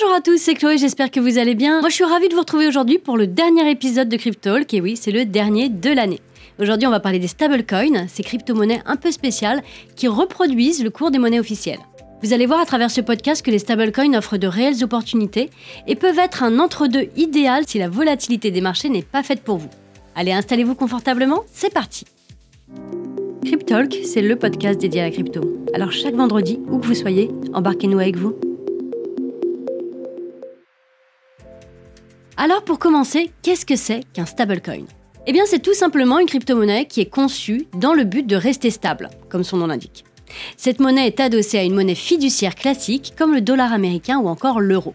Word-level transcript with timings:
Bonjour 0.00 0.14
à 0.14 0.20
tous, 0.20 0.38
c'est 0.38 0.54
Chloé, 0.54 0.78
j'espère 0.78 1.10
que 1.10 1.18
vous 1.18 1.38
allez 1.38 1.56
bien. 1.56 1.80
Moi 1.80 1.88
je 1.88 1.96
suis 1.96 2.04
ravie 2.04 2.28
de 2.28 2.34
vous 2.34 2.42
retrouver 2.42 2.68
aujourd'hui 2.68 2.98
pour 2.98 3.16
le 3.16 3.26
dernier 3.26 3.68
épisode 3.68 4.08
de 4.08 4.16
Cryptalk, 4.16 4.72
et 4.72 4.80
oui, 4.80 4.96
c'est 4.96 5.10
le 5.10 5.24
dernier 5.24 5.68
de 5.68 5.90
l'année. 5.90 6.20
Aujourd'hui 6.60 6.86
on 6.86 6.90
va 6.92 7.00
parler 7.00 7.18
des 7.18 7.26
stablecoins, 7.26 8.06
ces 8.06 8.22
crypto-monnaies 8.22 8.80
un 8.86 8.94
peu 8.94 9.10
spéciales 9.10 9.60
qui 9.96 10.06
reproduisent 10.06 10.84
le 10.84 10.90
cours 10.90 11.10
des 11.10 11.18
monnaies 11.18 11.40
officielles. 11.40 11.80
Vous 12.22 12.32
allez 12.32 12.46
voir 12.46 12.60
à 12.60 12.64
travers 12.64 12.92
ce 12.92 13.00
podcast 13.00 13.44
que 13.44 13.50
les 13.50 13.58
stablecoins 13.58 14.16
offrent 14.16 14.36
de 14.36 14.46
réelles 14.46 14.84
opportunités 14.84 15.50
et 15.88 15.96
peuvent 15.96 16.20
être 16.20 16.44
un 16.44 16.60
entre-deux 16.60 17.08
idéal 17.16 17.64
si 17.66 17.80
la 17.80 17.88
volatilité 17.88 18.52
des 18.52 18.60
marchés 18.60 18.90
n'est 18.90 19.02
pas 19.02 19.24
faite 19.24 19.42
pour 19.42 19.56
vous. 19.56 19.70
Allez, 20.14 20.30
installez-vous 20.30 20.76
confortablement, 20.76 21.42
c'est 21.52 21.74
parti 21.74 22.04
Cryptalk, 23.44 23.96
c'est 24.04 24.22
le 24.22 24.36
podcast 24.36 24.80
dédié 24.80 25.00
à 25.00 25.04
la 25.06 25.10
crypto. 25.10 25.40
Alors 25.74 25.90
chaque 25.90 26.14
vendredi, 26.14 26.60
où 26.70 26.78
que 26.78 26.86
vous 26.86 26.94
soyez, 26.94 27.32
embarquez-nous 27.52 27.98
avec 27.98 28.16
vous. 28.16 28.36
Alors 32.40 32.62
pour 32.62 32.78
commencer, 32.78 33.32
qu'est-ce 33.42 33.66
que 33.66 33.74
c'est 33.74 34.02
qu'un 34.12 34.24
stablecoin? 34.24 34.84
Eh 35.26 35.32
bien 35.32 35.42
c'est 35.44 35.58
tout 35.58 35.74
simplement 35.74 36.20
une 36.20 36.28
crypto-monnaie 36.28 36.86
qui 36.86 37.00
est 37.00 37.10
conçue 37.10 37.66
dans 37.74 37.94
le 37.94 38.04
but 38.04 38.24
de 38.24 38.36
rester 38.36 38.70
stable, 38.70 39.10
comme 39.28 39.42
son 39.42 39.56
nom 39.56 39.66
l'indique. 39.66 40.04
Cette 40.56 40.78
monnaie 40.78 41.08
est 41.08 41.18
adossée 41.18 41.58
à 41.58 41.64
une 41.64 41.74
monnaie 41.74 41.96
fiduciaire 41.96 42.54
classique 42.54 43.14
comme 43.18 43.34
le 43.34 43.40
dollar 43.40 43.72
américain 43.72 44.20
ou 44.20 44.28
encore 44.28 44.60
l'euro. 44.60 44.94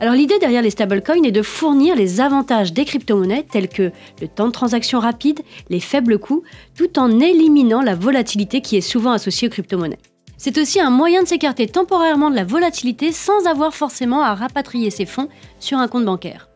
Alors 0.00 0.14
l'idée 0.14 0.40
derrière 0.40 0.62
les 0.62 0.70
stablecoins 0.70 1.22
est 1.22 1.30
de 1.30 1.42
fournir 1.42 1.94
les 1.94 2.20
avantages 2.20 2.72
des 2.72 2.84
crypto-monnaies 2.84 3.46
tels 3.48 3.68
que 3.68 3.92
le 4.20 4.26
temps 4.26 4.48
de 4.48 4.52
transaction 4.52 4.98
rapide, 4.98 5.42
les 5.68 5.78
faibles 5.78 6.18
coûts, 6.18 6.42
tout 6.76 6.98
en 6.98 7.20
éliminant 7.20 7.82
la 7.82 7.94
volatilité 7.94 8.62
qui 8.62 8.76
est 8.76 8.80
souvent 8.80 9.12
associée 9.12 9.46
aux 9.46 9.52
crypto-monnaies. 9.52 10.00
C'est 10.38 10.58
aussi 10.58 10.80
un 10.80 10.90
moyen 10.90 11.22
de 11.22 11.28
s'écarter 11.28 11.68
temporairement 11.68 12.30
de 12.30 12.36
la 12.36 12.44
volatilité 12.44 13.12
sans 13.12 13.46
avoir 13.46 13.74
forcément 13.74 14.22
à 14.22 14.34
rapatrier 14.34 14.90
ses 14.90 15.06
fonds 15.06 15.28
sur 15.60 15.78
un 15.78 15.86
compte 15.86 16.04
bancaire. 16.04 16.49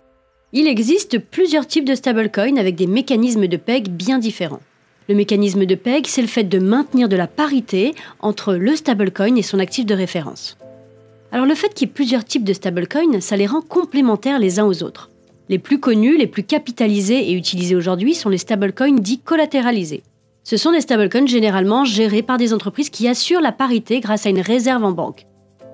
Il 0.56 0.68
existe 0.68 1.18
plusieurs 1.18 1.66
types 1.66 1.84
de 1.84 1.96
stablecoins 1.96 2.58
avec 2.58 2.76
des 2.76 2.86
mécanismes 2.86 3.48
de 3.48 3.56
PEG 3.56 3.88
bien 3.88 4.20
différents. 4.20 4.60
Le 5.08 5.16
mécanisme 5.16 5.66
de 5.66 5.74
PEG, 5.74 6.06
c'est 6.06 6.22
le 6.22 6.28
fait 6.28 6.44
de 6.44 6.60
maintenir 6.60 7.08
de 7.08 7.16
la 7.16 7.26
parité 7.26 7.92
entre 8.20 8.54
le 8.54 8.76
stablecoin 8.76 9.34
et 9.34 9.42
son 9.42 9.58
actif 9.58 9.84
de 9.84 9.94
référence. 9.94 10.56
Alors 11.32 11.44
le 11.44 11.56
fait 11.56 11.74
qu'il 11.74 11.88
y 11.88 11.90
ait 11.90 11.92
plusieurs 11.92 12.24
types 12.24 12.44
de 12.44 12.52
stablecoins, 12.52 13.20
ça 13.20 13.36
les 13.36 13.46
rend 13.46 13.62
complémentaires 13.62 14.38
les 14.38 14.60
uns 14.60 14.64
aux 14.64 14.84
autres. 14.84 15.10
Les 15.48 15.58
plus 15.58 15.80
connus, 15.80 16.16
les 16.16 16.28
plus 16.28 16.44
capitalisés 16.44 17.30
et 17.30 17.34
utilisés 17.34 17.74
aujourd'hui 17.74 18.14
sont 18.14 18.28
les 18.28 18.38
stablecoins 18.38 19.00
dits 19.00 19.18
collatéralisés. 19.18 20.04
Ce 20.44 20.56
sont 20.56 20.70
des 20.70 20.82
stablecoins 20.82 21.26
généralement 21.26 21.84
gérés 21.84 22.22
par 22.22 22.38
des 22.38 22.54
entreprises 22.54 22.90
qui 22.90 23.08
assurent 23.08 23.40
la 23.40 23.50
parité 23.50 23.98
grâce 23.98 24.24
à 24.24 24.30
une 24.30 24.40
réserve 24.40 24.84
en 24.84 24.92
banque. 24.92 25.26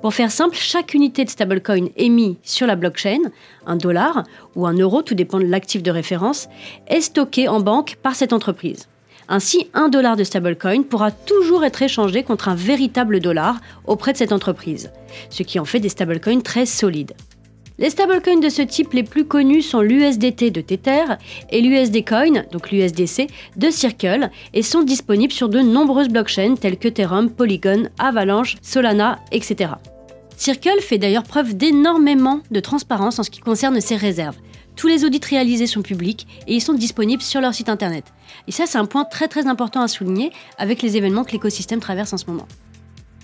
Pour 0.02 0.14
faire 0.14 0.32
simple, 0.32 0.56
chaque 0.56 0.94
unité 0.94 1.24
de 1.24 1.30
stablecoin 1.30 1.88
émis 1.96 2.38
sur 2.42 2.66
la 2.66 2.74
blockchain, 2.74 3.18
un 3.66 3.76
dollar 3.76 4.24
ou 4.56 4.66
un 4.66 4.72
euro, 4.72 5.02
tout 5.02 5.14
dépend 5.14 5.38
de 5.38 5.44
l'actif 5.44 5.82
de 5.82 5.90
référence, 5.90 6.48
est 6.86 7.02
stocké 7.02 7.48
en 7.48 7.60
banque 7.60 7.96
par 8.02 8.14
cette 8.14 8.32
entreprise. 8.32 8.88
Ainsi, 9.28 9.68
un 9.74 9.90
dollar 9.90 10.16
de 10.16 10.24
stablecoin 10.24 10.82
pourra 10.82 11.10
toujours 11.10 11.64
être 11.64 11.82
échangé 11.82 12.22
contre 12.22 12.48
un 12.48 12.54
véritable 12.54 13.20
dollar 13.20 13.60
auprès 13.86 14.12
de 14.12 14.16
cette 14.16 14.32
entreprise, 14.32 14.90
ce 15.28 15.42
qui 15.42 15.60
en 15.60 15.66
fait 15.66 15.80
des 15.80 15.90
stablecoins 15.90 16.40
très 16.40 16.64
solides. 16.64 17.12
Les 17.80 17.88
stablecoins 17.88 18.40
de 18.40 18.50
ce 18.50 18.60
type 18.60 18.92
les 18.92 19.02
plus 19.02 19.24
connus 19.24 19.62
sont 19.62 19.80
l'USDT 19.80 20.50
de 20.50 20.60
Tether 20.60 21.16
et 21.48 21.62
l'USDCoin, 21.62 22.44
donc 22.52 22.70
l'USDC, 22.70 23.28
de 23.56 23.70
Circle, 23.70 24.28
et 24.52 24.60
sont 24.60 24.82
disponibles 24.82 25.32
sur 25.32 25.48
de 25.48 25.60
nombreuses 25.60 26.10
blockchains 26.10 26.56
telles 26.56 26.76
que 26.76 26.88
Ethereum, 26.88 27.30
Polygon, 27.30 27.88
Avalanche, 27.98 28.56
Solana, 28.60 29.18
etc. 29.32 29.70
Circle 30.36 30.82
fait 30.82 30.98
d'ailleurs 30.98 31.22
preuve 31.22 31.56
d'énormément 31.56 32.40
de 32.50 32.60
transparence 32.60 33.18
en 33.18 33.22
ce 33.22 33.30
qui 33.30 33.40
concerne 33.40 33.80
ses 33.80 33.96
réserves. 33.96 34.36
Tous 34.76 34.86
les 34.86 35.06
audits 35.06 35.20
réalisés 35.26 35.66
sont 35.66 35.80
publics 35.80 36.26
et 36.46 36.54
ils 36.54 36.60
sont 36.60 36.74
disponibles 36.74 37.22
sur 37.22 37.40
leur 37.40 37.54
site 37.54 37.70
internet. 37.70 38.04
Et 38.46 38.52
ça, 38.52 38.66
c'est 38.66 38.78
un 38.78 38.84
point 38.84 39.04
très 39.04 39.26
très 39.26 39.46
important 39.46 39.80
à 39.80 39.88
souligner 39.88 40.32
avec 40.58 40.82
les 40.82 40.98
événements 40.98 41.24
que 41.24 41.32
l'écosystème 41.32 41.80
traverse 41.80 42.12
en 42.12 42.18
ce 42.18 42.26
moment. 42.26 42.46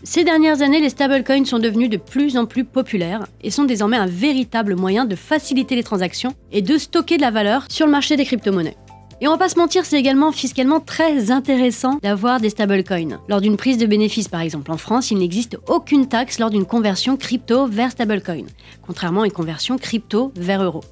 Ces 0.09 0.23
dernières 0.23 0.63
années, 0.63 0.81
les 0.81 0.91
stablecoins 0.91 1.45
sont 1.47 1.59
devenus 1.59 1.91
de 1.91 1.97
plus 1.97 2.37
en 2.37 2.47
plus 2.47 2.65
populaires 2.65 3.27
et 3.43 3.51
sont 3.51 3.65
désormais 3.65 3.97
un 3.97 4.07
véritable 4.07 4.77
moyen 4.77 5.05
de 5.05 5.17
faciliter 5.17 5.75
les 5.75 5.83
transactions 5.83 6.33
et 6.53 6.63
de 6.63 6.79
stocker 6.79 7.17
de 7.17 7.23
la 7.23 7.33
valeur 7.33 7.65
sur 7.69 7.87
le 7.87 7.93
marché 7.93 8.17
des 8.17 8.25
crypto-monnaies. 8.25 8.77
Et 9.21 9.27
on 9.27 9.33
va 9.33 9.37
pas 9.37 9.49
se 9.49 9.59
mentir, 9.59 9.85
c'est 9.85 9.99
également 9.99 10.31
fiscalement 10.31 10.79
très 10.79 11.33
intéressant 11.33 11.99
d'avoir 12.05 12.39
des 12.39 12.51
stablecoins. 12.51 13.21
Lors 13.29 13.41
d'une 13.41 13.57
prise 13.57 13.79
de 13.79 13.87
bénéfice, 13.87 14.29
par 14.29 14.43
exemple, 14.43 14.71
en 14.71 14.77
France, 14.77 15.11
il 15.11 15.19
n'existe 15.19 15.59
aucune 15.67 16.07
taxe 16.07 16.39
lors 16.39 16.51
d'une 16.51 16.67
conversion 16.67 17.17
crypto 17.17 17.67
vers 17.67 17.91
stablecoin, 17.91 18.47
contrairement 18.87 19.23
à 19.23 19.27
une 19.27 19.33
conversion 19.33 19.77
crypto 19.77 20.31
vers 20.37 20.63
euro. 20.63 20.83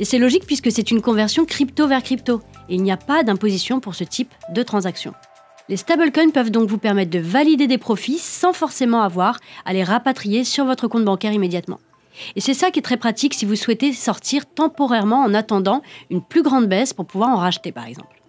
Et 0.00 0.06
c'est 0.06 0.18
logique 0.18 0.46
puisque 0.46 0.72
c'est 0.72 0.90
une 0.90 1.02
conversion 1.02 1.44
crypto 1.44 1.86
vers 1.86 2.02
crypto, 2.02 2.40
et 2.70 2.76
il 2.76 2.82
n'y 2.82 2.92
a 2.92 2.96
pas 2.96 3.22
d'imposition 3.22 3.80
pour 3.80 3.94
ce 3.94 4.04
type 4.04 4.32
de 4.54 4.62
transaction. 4.62 5.12
Les 5.68 5.76
stablecoins 5.76 6.30
peuvent 6.30 6.50
donc 6.50 6.68
vous 6.68 6.78
permettre 6.78 7.10
de 7.10 7.20
valider 7.20 7.68
des 7.68 7.78
profits 7.78 8.18
sans 8.18 8.52
forcément 8.52 9.02
avoir 9.02 9.38
à 9.64 9.72
les 9.72 9.84
rapatrier 9.84 10.42
sur 10.44 10.64
votre 10.64 10.88
compte 10.88 11.04
bancaire 11.04 11.32
immédiatement. 11.32 11.78
Et 12.36 12.40
c'est 12.40 12.54
ça 12.54 12.70
qui 12.70 12.80
est 12.80 12.82
très 12.82 12.96
pratique 12.96 13.32
si 13.32 13.44
vous 13.44 13.56
souhaitez 13.56 13.92
sortir 13.92 14.46
temporairement 14.46 15.22
en 15.22 15.34
attendant 15.34 15.82
une 16.10 16.22
plus 16.22 16.42
grande 16.42 16.66
baisse 16.66 16.92
pour 16.92 17.06
pouvoir 17.06 17.30
en 17.30 17.36
racheter 17.36 17.72
par 17.72 17.86
exemple. 17.86 18.20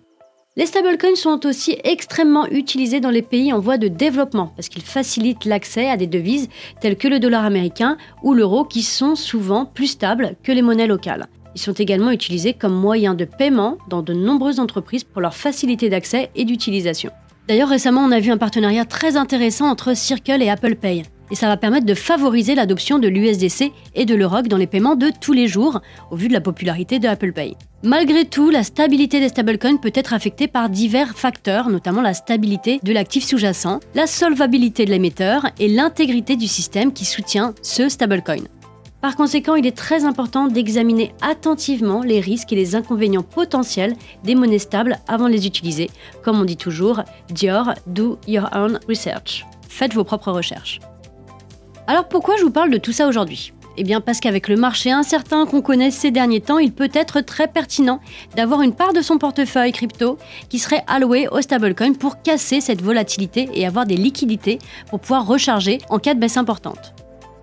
Les 0.55 0.67
stablecoins 0.67 1.15
sont 1.15 1.47
aussi 1.47 1.77
extrêmement 1.83 2.45
utilisés 2.45 2.99
dans 2.99 3.09
les 3.09 3.23
pays 3.23 3.51
en 3.51 3.59
voie 3.59 3.79
de 3.79 3.87
développement 3.87 4.53
parce 4.55 4.69
qu'ils 4.69 4.83
facilitent 4.83 5.45
l'accès 5.45 5.89
à 5.89 5.97
des 5.97 6.05
devises 6.05 6.47
telles 6.79 6.97
que 6.97 7.07
le 7.07 7.19
dollar 7.19 7.43
américain 7.43 7.97
ou 8.21 8.35
l'euro 8.35 8.63
qui 8.63 8.83
sont 8.83 9.15
souvent 9.15 9.65
plus 9.65 9.87
stables 9.87 10.35
que 10.43 10.51
les 10.51 10.61
monnaies 10.61 10.85
locales. 10.85 11.27
Ils 11.55 11.61
sont 11.61 11.73
également 11.73 12.11
utilisés 12.11 12.53
comme 12.53 12.73
moyen 12.73 13.15
de 13.15 13.25
paiement 13.25 13.77
dans 13.89 14.03
de 14.03 14.13
nombreuses 14.13 14.59
entreprises 14.59 15.03
pour 15.03 15.21
leur 15.21 15.33
facilité 15.33 15.89
d'accès 15.89 16.29
et 16.35 16.45
d'utilisation. 16.45 17.11
D'ailleurs 17.47 17.69
récemment 17.69 18.01
on 18.01 18.11
a 18.11 18.19
vu 18.19 18.31
un 18.31 18.37
partenariat 18.37 18.85
très 18.85 19.17
intéressant 19.17 19.67
entre 19.67 19.95
Circle 19.95 20.41
et 20.41 20.49
Apple 20.49 20.75
Pay 20.75 21.03
et 21.31 21.35
ça 21.35 21.47
va 21.47 21.57
permettre 21.57 21.87
de 21.87 21.95
favoriser 21.95 22.53
l'adoption 22.53 22.99
de 22.99 23.07
l'USDC 23.07 23.71
et 23.95 24.05
de 24.05 24.13
l'Euroc 24.13 24.47
dans 24.47 24.57
les 24.57 24.67
paiements 24.67 24.95
de 24.95 25.09
tous 25.19 25.33
les 25.33 25.47
jours, 25.47 25.81
au 26.11 26.15
vu 26.15 26.27
de 26.27 26.33
la 26.33 26.41
popularité 26.41 26.99
de 26.99 27.07
Apple 27.07 27.33
Pay. 27.33 27.55
Malgré 27.81 28.25
tout, 28.25 28.51
la 28.51 28.61
stabilité 28.61 29.19
des 29.19 29.29
stablecoins 29.29 29.77
peut 29.77 29.91
être 29.95 30.13
affectée 30.13 30.47
par 30.47 30.69
divers 30.69 31.17
facteurs, 31.17 31.69
notamment 31.69 32.01
la 32.01 32.13
stabilité 32.13 32.79
de 32.83 32.93
l'actif 32.93 33.25
sous-jacent, 33.25 33.79
la 33.95 34.05
solvabilité 34.05 34.85
de 34.85 34.91
l'émetteur 34.91 35.47
et 35.59 35.67
l'intégrité 35.67 36.35
du 36.35 36.47
système 36.47 36.93
qui 36.93 37.05
soutient 37.05 37.55
ce 37.63 37.89
stablecoin. 37.89 38.43
Par 39.03 39.17
conséquent, 39.17 39.55
il 39.55 39.67
est 39.67 39.75
très 39.75 40.05
important 40.05 40.47
d'examiner 40.47 41.13
attentivement 41.21 42.03
les 42.03 42.21
risques 42.21 42.53
et 42.53 42.55
les 42.55 42.73
inconvénients 42.73 43.21
potentiels 43.21 43.97
des 44.23 44.33
monnaies 44.33 44.59
stables 44.59 44.97
avant 45.09 45.27
de 45.27 45.33
les 45.33 45.45
utiliser. 45.45 45.89
Comme 46.23 46.39
on 46.39 46.45
dit 46.45 46.55
toujours, 46.55 47.01
do 47.85 48.17
your 48.29 48.47
own 48.55 48.79
research. 48.87 49.45
Faites 49.67 49.93
vos 49.93 50.05
propres 50.05 50.31
recherches. 50.31 50.79
Alors 51.85 52.07
pourquoi 52.07 52.37
je 52.37 52.43
vous 52.43 52.49
parle 52.49 52.69
de 52.69 52.77
tout 52.77 52.93
ça 52.93 53.09
aujourd'hui? 53.09 53.51
Eh 53.75 53.83
bien 53.83 53.99
parce 53.99 54.21
qu'avec 54.21 54.47
le 54.47 54.55
marché 54.55 54.89
incertain 54.89 55.45
qu'on 55.45 55.61
connaît 55.61 55.91
ces 55.91 56.09
derniers 56.09 56.39
temps, 56.39 56.59
il 56.59 56.71
peut 56.71 56.91
être 56.93 57.19
très 57.19 57.49
pertinent 57.49 57.99
d'avoir 58.37 58.61
une 58.61 58.73
part 58.73 58.93
de 58.93 59.01
son 59.01 59.17
portefeuille 59.17 59.73
crypto 59.73 60.17
qui 60.47 60.59
serait 60.59 60.85
allouée 60.87 61.27
au 61.27 61.41
stablecoin 61.41 61.91
pour 61.91 62.21
casser 62.21 62.61
cette 62.61 62.81
volatilité 62.81 63.49
et 63.53 63.67
avoir 63.67 63.85
des 63.85 63.97
liquidités 63.97 64.59
pour 64.89 65.01
pouvoir 65.01 65.27
recharger 65.27 65.79
en 65.89 65.99
cas 65.99 66.13
de 66.13 66.21
baisse 66.21 66.37
importante. 66.37 66.93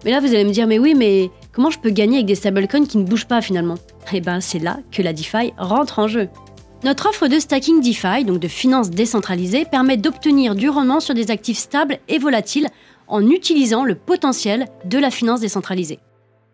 Mais 0.06 0.12
là 0.12 0.20
vous 0.20 0.28
allez 0.28 0.44
me 0.44 0.53
dire 0.53 0.66
mais 0.66 0.78
oui 0.78 0.94
mais 0.97 1.31
comment 1.53 1.71
je 1.71 1.78
peux 1.78 1.91
gagner 1.91 2.16
avec 2.16 2.27
des 2.27 2.34
stablecoins 2.34 2.87
qui 2.87 2.99
ne 2.99 3.05
bougent 3.05 3.27
pas 3.27 3.41
finalement? 3.41 3.77
Eh 4.12 4.21
bien 4.21 4.41
c'est 4.41 4.59
là 4.59 4.78
que 4.91 5.03
la 5.03 5.12
DeFi 5.12 5.53
rentre 5.59 5.99
en 5.99 6.09
jeu. 6.09 6.28
Notre 6.83 7.11
offre 7.11 7.28
de 7.28 7.38
stacking 7.38 7.83
DeFi, 7.83 8.25
donc 8.25 8.38
de 8.38 8.49
finances 8.49 8.91
décentralisées, 8.91 9.66
permet 9.66 9.99
d'obtenir 9.99 10.55
du 10.55 10.71
rendement 10.71 11.00
sur 11.00 11.15
des 11.15 11.31
actifs 11.31 11.59
stables 11.59 11.99
et 12.09 12.19
volatiles 12.19 12.69
en 13.06 13.28
utilisant 13.28 13.84
le 13.84 13.94
potentiel 13.94 14.66
de 14.87 14.99
la 14.99 15.11
finance 15.11 15.41
décentralisée. 15.41 15.99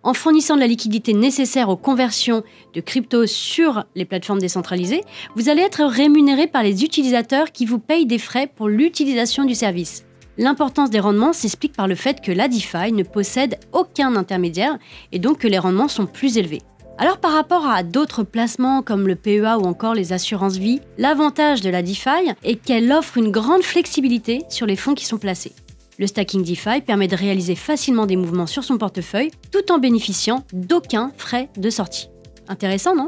En 0.02 0.14
fournissant 0.14 0.54
de 0.54 0.60
la 0.60 0.66
liquidité 0.66 1.14
nécessaire 1.14 1.68
aux 1.68 1.76
conversions 1.76 2.44
de 2.74 2.80
crypto 2.80 3.26
sur 3.26 3.84
les 3.94 4.04
plateformes 4.04 4.38
décentralisées, 4.38 5.02
vous 5.34 5.48
allez 5.48 5.62
être 5.62 5.84
rémunéré 5.84 6.46
par 6.46 6.62
les 6.62 6.84
utilisateurs 6.84 7.50
qui 7.52 7.66
vous 7.66 7.78
payent 7.78 8.06
des 8.06 8.18
frais 8.18 8.48
pour 8.54 8.68
l'utilisation 8.68 9.44
du 9.44 9.54
service. 9.54 10.04
L'importance 10.38 10.90
des 10.90 11.00
rendements 11.00 11.32
s'explique 11.32 11.72
par 11.72 11.88
le 11.88 11.94
fait 11.94 12.20
que 12.20 12.32
la 12.32 12.48
DeFi 12.48 12.92
ne 12.92 13.02
possède 13.02 13.58
aucun 13.72 14.16
intermédiaire 14.16 14.78
et 15.12 15.18
donc 15.18 15.38
que 15.38 15.48
les 15.48 15.58
rendements 15.58 15.88
sont 15.88 16.06
plus 16.06 16.36
élevés. 16.36 16.62
Alors 16.98 17.18
par 17.18 17.32
rapport 17.32 17.66
à 17.66 17.82
d'autres 17.82 18.22
placements 18.22 18.82
comme 18.82 19.06
le 19.06 19.16
PEA 19.16 19.58
ou 19.58 19.64
encore 19.64 19.94
les 19.94 20.12
assurances 20.12 20.56
vie, 20.56 20.80
l'avantage 20.98 21.60
de 21.60 21.70
la 21.70 21.82
DeFi 21.82 22.34
est 22.42 22.56
qu'elle 22.56 22.92
offre 22.92 23.16
une 23.16 23.30
grande 23.30 23.62
flexibilité 23.62 24.44
sur 24.48 24.66
les 24.66 24.76
fonds 24.76 24.94
qui 24.94 25.06
sont 25.06 25.18
placés. 25.18 25.52
Le 25.98 26.06
stacking 26.06 26.42
DeFi 26.42 26.82
permet 26.82 27.08
de 27.08 27.16
réaliser 27.16 27.54
facilement 27.54 28.04
des 28.04 28.16
mouvements 28.16 28.46
sur 28.46 28.64
son 28.64 28.76
portefeuille 28.76 29.30
tout 29.50 29.72
en 29.72 29.78
bénéficiant 29.78 30.44
d'aucun 30.52 31.12
frais 31.16 31.48
de 31.56 31.70
sortie. 31.70 32.08
Intéressant, 32.48 32.94
non? 32.94 33.06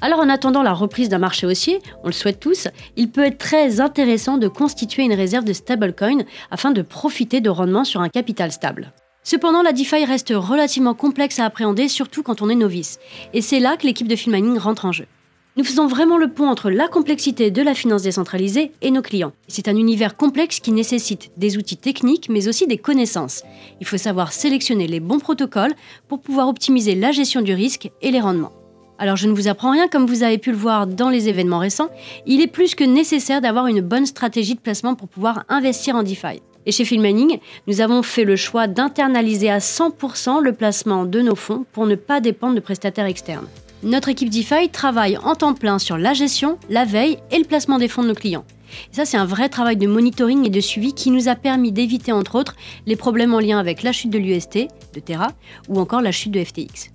Alors 0.00 0.20
en 0.20 0.28
attendant 0.28 0.62
la 0.62 0.72
reprise 0.72 1.08
d'un 1.08 1.18
marché 1.18 1.46
haussier, 1.46 1.80
on 2.04 2.06
le 2.06 2.12
souhaite 2.12 2.40
tous, 2.40 2.68
il 2.96 3.10
peut 3.10 3.24
être 3.24 3.38
très 3.38 3.80
intéressant 3.80 4.38
de 4.38 4.46
constituer 4.46 5.02
une 5.02 5.14
réserve 5.14 5.44
de 5.44 5.52
stablecoin 5.52 6.24
afin 6.50 6.70
de 6.70 6.82
profiter 6.82 7.40
de 7.40 7.50
rendements 7.50 7.84
sur 7.84 8.00
un 8.00 8.08
capital 8.08 8.52
stable. 8.52 8.92
Cependant, 9.24 9.62
la 9.62 9.72
DeFi 9.72 10.04
reste 10.04 10.32
relativement 10.34 10.94
complexe 10.94 11.38
à 11.38 11.44
appréhender, 11.44 11.88
surtout 11.88 12.22
quand 12.22 12.40
on 12.40 12.48
est 12.48 12.54
novice. 12.54 12.98
Et 13.34 13.42
c'est 13.42 13.60
là 13.60 13.76
que 13.76 13.86
l'équipe 13.86 14.08
de 14.08 14.16
Filmining 14.16 14.56
rentre 14.56 14.86
en 14.86 14.92
jeu. 14.92 15.06
Nous 15.58 15.64
faisons 15.64 15.88
vraiment 15.88 16.18
le 16.18 16.28
pont 16.28 16.48
entre 16.48 16.70
la 16.70 16.86
complexité 16.86 17.50
de 17.50 17.62
la 17.62 17.74
finance 17.74 18.02
décentralisée 18.02 18.70
et 18.80 18.92
nos 18.92 19.02
clients. 19.02 19.32
C'est 19.48 19.66
un 19.66 19.76
univers 19.76 20.16
complexe 20.16 20.60
qui 20.60 20.70
nécessite 20.70 21.32
des 21.36 21.56
outils 21.56 21.76
techniques, 21.76 22.28
mais 22.30 22.46
aussi 22.46 22.68
des 22.68 22.78
connaissances. 22.78 23.42
Il 23.80 23.86
faut 23.86 23.98
savoir 23.98 24.32
sélectionner 24.32 24.86
les 24.86 25.00
bons 25.00 25.18
protocoles 25.18 25.74
pour 26.06 26.20
pouvoir 26.20 26.46
optimiser 26.46 26.94
la 26.94 27.10
gestion 27.10 27.42
du 27.42 27.54
risque 27.54 27.90
et 28.00 28.12
les 28.12 28.20
rendements. 28.20 28.57
Alors 29.00 29.14
je 29.14 29.28
ne 29.28 29.32
vous 29.32 29.46
apprends 29.46 29.70
rien, 29.70 29.86
comme 29.86 30.06
vous 30.06 30.24
avez 30.24 30.38
pu 30.38 30.50
le 30.50 30.56
voir 30.56 30.88
dans 30.88 31.08
les 31.08 31.28
événements 31.28 31.60
récents, 31.60 31.88
il 32.26 32.40
est 32.40 32.48
plus 32.48 32.74
que 32.74 32.82
nécessaire 32.82 33.40
d'avoir 33.40 33.68
une 33.68 33.80
bonne 33.80 34.06
stratégie 34.06 34.56
de 34.56 34.60
placement 34.60 34.96
pour 34.96 35.06
pouvoir 35.06 35.44
investir 35.48 35.94
en 35.94 36.02
DeFi. 36.02 36.42
Et 36.66 36.72
chez 36.72 36.84
Filmining, 36.84 37.38
nous 37.68 37.80
avons 37.80 38.02
fait 38.02 38.24
le 38.24 38.34
choix 38.34 38.66
d'internaliser 38.66 39.50
à 39.50 39.58
100% 39.58 40.42
le 40.42 40.52
placement 40.52 41.04
de 41.04 41.20
nos 41.20 41.36
fonds 41.36 41.64
pour 41.72 41.86
ne 41.86 41.94
pas 41.94 42.20
dépendre 42.20 42.56
de 42.56 42.60
prestataires 42.60 43.06
externes. 43.06 43.46
Notre 43.84 44.08
équipe 44.08 44.30
DeFi 44.30 44.68
travaille 44.70 45.16
en 45.16 45.36
temps 45.36 45.54
plein 45.54 45.78
sur 45.78 45.96
la 45.96 46.12
gestion, 46.12 46.58
la 46.68 46.84
veille 46.84 47.18
et 47.30 47.38
le 47.38 47.44
placement 47.44 47.78
des 47.78 47.86
fonds 47.86 48.02
de 48.02 48.08
nos 48.08 48.14
clients. 48.14 48.44
Et 48.92 48.96
ça, 48.96 49.04
c'est 49.04 49.16
un 49.16 49.24
vrai 49.24 49.48
travail 49.48 49.76
de 49.76 49.86
monitoring 49.86 50.44
et 50.44 50.50
de 50.50 50.60
suivi 50.60 50.92
qui 50.92 51.12
nous 51.12 51.28
a 51.28 51.36
permis 51.36 51.70
d'éviter, 51.70 52.10
entre 52.10 52.34
autres, 52.34 52.56
les 52.86 52.96
problèmes 52.96 53.32
en 53.32 53.40
lien 53.40 53.60
avec 53.60 53.84
la 53.84 53.92
chute 53.92 54.10
de 54.10 54.18
l'UST, 54.18 54.66
de 54.94 55.00
Terra, 55.00 55.28
ou 55.68 55.78
encore 55.78 56.02
la 56.02 56.10
chute 56.10 56.32
de 56.32 56.42
FTX. 56.42 56.90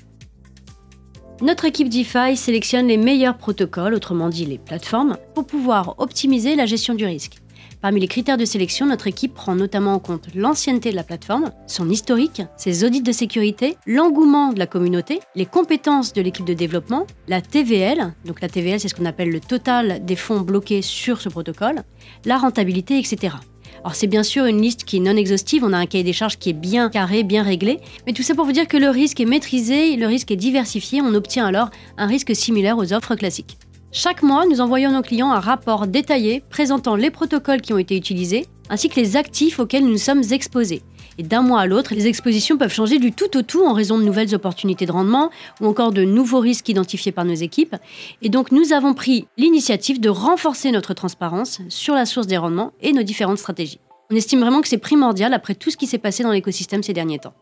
Notre 1.43 1.65
équipe 1.65 1.89
DeFi 1.89 2.37
sélectionne 2.37 2.87
les 2.87 2.95
meilleurs 2.95 3.35
protocoles, 3.35 3.95
autrement 3.95 4.29
dit 4.29 4.45
les 4.45 4.57
plateformes, 4.57 5.17
pour 5.35 5.45
pouvoir 5.45 5.95
optimiser 5.97 6.55
la 6.55 6.65
gestion 6.65 6.95
du 6.95 7.03
risque. 7.03 7.39
Parmi 7.81 7.99
les 7.99 8.07
critères 8.07 8.37
de 8.37 8.45
sélection, 8.45 8.85
notre 8.85 9.07
équipe 9.07 9.33
prend 9.33 9.53
notamment 9.53 9.93
en 9.93 9.99
compte 9.99 10.29
l'ancienneté 10.35 10.91
de 10.91 10.95
la 10.95 11.03
plateforme, 11.03 11.51
son 11.67 11.89
historique, 11.89 12.43
ses 12.55 12.85
audits 12.85 13.01
de 13.01 13.11
sécurité, 13.11 13.75
l'engouement 13.85 14.53
de 14.53 14.59
la 14.59 14.67
communauté, 14.67 15.19
les 15.35 15.45
compétences 15.45 16.13
de 16.13 16.21
l'équipe 16.21 16.45
de 16.45 16.53
développement, 16.53 17.07
la 17.27 17.41
TVL, 17.41 18.13
donc 18.23 18.39
la 18.39 18.47
TVL 18.47 18.79
c'est 18.79 18.87
ce 18.87 18.95
qu'on 18.95 19.03
appelle 19.03 19.29
le 19.29 19.41
total 19.41 20.05
des 20.05 20.15
fonds 20.15 20.39
bloqués 20.39 20.81
sur 20.81 21.19
ce 21.19 21.27
protocole, 21.27 21.83
la 22.23 22.37
rentabilité, 22.37 22.97
etc. 22.97 23.35
Alors 23.79 23.95
c'est 23.95 24.07
bien 24.07 24.23
sûr 24.23 24.45
une 24.45 24.61
liste 24.61 24.83
qui 24.83 24.97
est 24.97 24.99
non 24.99 25.15
exhaustive, 25.15 25.63
on 25.63 25.73
a 25.73 25.77
un 25.77 25.85
cahier 25.85 26.03
des 26.03 26.13
charges 26.13 26.37
qui 26.37 26.49
est 26.49 26.53
bien 26.53 26.89
carré, 26.89 27.23
bien 27.23 27.43
réglé, 27.43 27.79
mais 28.05 28.13
tout 28.13 28.23
ça 28.23 28.35
pour 28.35 28.45
vous 28.45 28.51
dire 28.51 28.67
que 28.67 28.77
le 28.77 28.89
risque 28.89 29.19
est 29.19 29.25
maîtrisé, 29.25 29.95
le 29.95 30.07
risque 30.07 30.31
est 30.31 30.37
diversifié, 30.37 31.01
on 31.01 31.13
obtient 31.13 31.45
alors 31.45 31.69
un 31.97 32.07
risque 32.07 32.35
similaire 32.35 32.77
aux 32.77 32.93
offres 32.93 33.15
classiques. 33.15 33.57
Chaque 33.91 34.23
mois, 34.23 34.45
nous 34.47 34.59
envoyons 34.59 34.89
à 34.89 34.93
nos 34.93 35.01
clients 35.03 35.31
un 35.31 35.39
rapport 35.39 35.85
détaillé 35.85 36.41
présentant 36.49 36.95
les 36.95 37.11
protocoles 37.11 37.61
qui 37.61 37.73
ont 37.73 37.77
été 37.77 37.95
utilisés, 37.95 38.47
ainsi 38.69 38.89
que 38.89 39.00
les 39.00 39.18
actifs 39.18 39.60
auxquels 39.60 39.86
nous 39.86 39.98
sommes 39.98 40.24
exposés. 40.31 40.81
Et 41.18 41.24
d'un 41.24 41.42
mois 41.42 41.62
à 41.62 41.65
l'autre, 41.65 41.94
les 41.94 42.07
expositions 42.07 42.57
peuvent 42.57 42.74
changer 42.74 42.98
du 42.98 43.12
tout 43.12 43.38
au 43.38 43.42
tout 43.42 43.63
en 43.65 43.74
raison 43.74 43.98
de 43.98 44.04
nouvelles 44.04 44.33
opportunités 44.33 44.86
de 44.86 44.92
rendement 44.92 45.30
ou 45.62 45.68
encore 45.68 45.92
de 45.92 46.04
nouveaux 46.04 46.39
risques 46.39 46.69
identifiés 46.69 47.12
par 47.12 47.25
nos 47.25 47.33
équipes. 47.33 47.75
Et 48.21 48.30
donc 48.30 48.51
nous 48.51 48.74
avons 48.74 48.94
pris 48.94 49.27
l'initiative 49.38 50.00
de 50.00 50.10
renforcer 50.10 50.71
notre 50.71 50.94
transparence 50.94 51.62
sur 51.69 51.94
la 51.94 52.06
source 52.06 52.27
des 52.27 52.38
rendements 52.38 52.74
et 52.81 52.94
nos 52.94 53.04
différentes 53.04 53.38
stratégies. 53.38 53.80
On 54.12 54.15
estime 54.15 54.39
vraiment 54.39 54.62
que 54.62 54.68
c'est 54.68 54.77
primordial 54.77 55.33
après 55.33 55.56
tout 55.56 55.69
ce 55.69 55.77
qui 55.77 55.88
s'est 55.88 55.98
passé 55.98 56.24
dans 56.24 56.31
l'écosystème 56.31 56.83
ces 56.83 56.94
derniers 56.94 57.19
temps. 57.19 57.33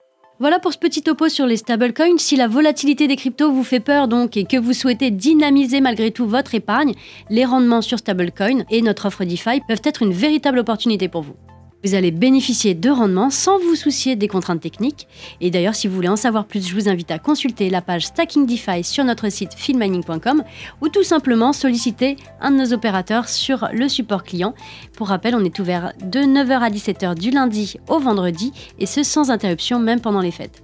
Voilà 0.42 0.58
pour 0.58 0.74
ce 0.74 0.80
petit 0.80 1.04
topo 1.04 1.30
sur 1.30 1.46
les 1.46 1.56
stablecoins. 1.56 2.18
Si 2.18 2.36
la 2.36 2.48
volatilité 2.48 3.08
des 3.08 3.16
cryptos 3.16 3.52
vous 3.52 3.64
fait 3.64 3.80
peur 3.80 4.08
donc 4.08 4.38
et 4.38 4.46
que 4.46 4.58
vous 4.58 4.74
souhaitez 4.74 5.12
dynamiser 5.12 5.82
malgré 5.82 6.10
tout 6.10 6.26
votre 6.26 6.56
épargne, 6.56 6.96
les 7.30 7.46
rendements 7.46 7.84
sur 7.84 8.00
stablecoin 8.00 8.64
et 8.72 8.82
notre 8.82 9.06
offre 9.06 9.24
DeFi 9.24 9.62
peuvent 9.68 9.84
être 9.84 10.02
une 10.02 10.14
véritable 10.14 10.58
opportunité 10.58 11.10
pour 11.10 11.22
vous. 11.22 11.36
Vous 11.84 11.96
allez 11.96 12.12
bénéficier 12.12 12.76
de 12.76 12.90
rendements 12.92 13.32
sans 13.32 13.58
vous 13.58 13.74
soucier 13.74 14.16
des 14.16 14.28
contraintes 14.28 14.62
techniques. 14.62 15.08
Et 15.40 15.50
d'ailleurs, 15.50 15.74
si 15.74 15.88
vous 15.88 15.96
voulez 15.96 16.10
en 16.10 16.16
savoir 16.16 16.46
plus, 16.46 16.68
je 16.68 16.76
vous 16.76 16.88
invite 16.88 17.10
à 17.10 17.18
consulter 17.18 17.72
la 17.72 17.82
page 17.82 18.06
Stacking 18.06 18.46
DeFi 18.46 18.84
sur 18.84 19.04
notre 19.04 19.30
site 19.30 19.56
filmining.com 19.56 20.44
ou 20.82 20.90
tout 20.90 21.04
simplement 21.04 21.54
solliciter 21.54 22.18
un 22.40 22.52
de 22.52 22.58
nos 22.58 22.74
opérateurs 22.74 23.28
sur 23.28 23.68
le 23.74 23.90
support 23.90 24.24
client. 24.24 24.54
Pour 24.96 25.08
rappel, 25.08 25.34
on 25.34 25.44
est 25.44 25.58
ouvert 25.58 25.94
de 26.04 26.20
9h 26.20 26.60
à 26.60 26.70
17h 26.70 27.16
du 27.16 27.32
lundi 27.32 27.78
au 27.88 27.98
vendredi 27.98 28.52
et 28.78 28.86
ce 28.86 29.02
sans 29.02 29.32
interruption 29.32 29.80
même 29.80 30.02
pendant 30.02 30.22
les 30.22 30.32
fêtes. 30.32 30.62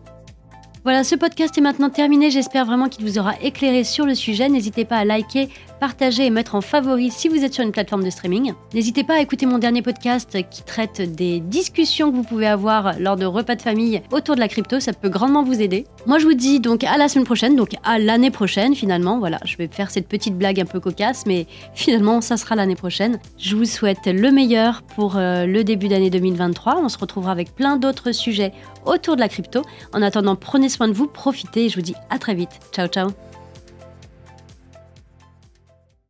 Voilà, 0.87 1.03
ce 1.03 1.15
podcast 1.15 1.57
est 1.57 1.61
maintenant 1.61 1.89
terminé. 1.89 2.31
J'espère 2.31 2.65
vraiment 2.65 2.87
qu'il 2.87 3.03
vous 3.03 3.19
aura 3.19 3.33
éclairé 3.41 3.83
sur 3.83 4.05
le 4.05 4.15
sujet. 4.15 4.47
N'hésitez 4.47 4.85
pas 4.85 4.95
à 4.95 5.03
liker, 5.03 5.49
partager 5.79 6.25
et 6.25 6.29
mettre 6.29 6.55
en 6.55 6.61
favori 6.61 7.11
si 7.11 7.27
vous 7.27 7.43
êtes 7.43 7.53
sur 7.53 7.63
une 7.63 7.71
plateforme 7.71 8.03
de 8.03 8.09
streaming. 8.09 8.53
N'hésitez 8.73 9.03
pas 9.03 9.15
à 9.15 9.21
écouter 9.21 9.45
mon 9.45 9.57
dernier 9.57 9.81
podcast 9.81 10.37
qui 10.49 10.63
traite 10.63 11.15
des 11.15 11.39
discussions 11.39 12.11
que 12.11 12.15
vous 12.15 12.23
pouvez 12.23 12.47
avoir 12.47 12.99
lors 12.99 13.15
de 13.15 13.25
repas 13.25 13.55
de 13.55 13.61
famille 13.61 14.01
autour 14.11 14.35
de 14.35 14.39
la 14.39 14.47
crypto. 14.47 14.79
Ça 14.79 14.93
peut 14.93 15.09
grandement 15.09 15.43
vous 15.43 15.61
aider. 15.61 15.85
Moi, 16.05 16.19
je 16.19 16.25
vous 16.25 16.33
dis 16.33 16.59
donc 16.59 16.83
à 16.83 16.97
la 16.97 17.07
semaine 17.07 17.25
prochaine, 17.25 17.55
donc 17.55 17.75
à 17.83 17.99
l'année 17.99 18.31
prochaine 18.31 18.75
finalement. 18.75 19.19
Voilà, 19.19 19.39
je 19.45 19.57
vais 19.57 19.67
faire 19.67 19.91
cette 19.91 20.07
petite 20.07 20.37
blague 20.37 20.59
un 20.59 20.65
peu 20.65 20.79
cocasse, 20.79 21.25
mais 21.25 21.47
finalement, 21.73 22.21
ça 22.21 22.37
sera 22.37 22.55
l'année 22.55 22.75
prochaine. 22.75 23.19
Je 23.37 23.55
vous 23.55 23.65
souhaite 23.65 24.05
le 24.05 24.31
meilleur 24.31 24.81
pour 24.95 25.17
euh, 25.17 25.45
le 25.45 25.63
début 25.63 25.87
d'année 25.87 26.09
2023. 26.09 26.79
On 26.81 26.89
se 26.89 26.97
retrouvera 26.97 27.31
avec 27.31 27.55
plein 27.55 27.77
d'autres 27.77 28.11
sujets 28.11 28.53
autour 28.85 29.15
de 29.15 29.21
la 29.21 29.29
crypto. 29.29 29.61
En 29.93 30.01
attendant, 30.01 30.35
prenez 30.35 30.69
soin 30.69 30.87
de 30.87 30.93
vous, 30.93 31.07
profitez 31.07 31.65
et 31.65 31.69
je 31.69 31.75
vous 31.75 31.81
dis 31.81 31.95
à 32.09 32.19
très 32.19 32.35
vite. 32.35 32.59
Ciao, 32.71 32.87
ciao 32.87 33.26